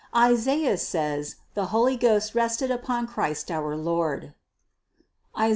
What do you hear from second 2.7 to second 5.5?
upon Christ our Lord (Is.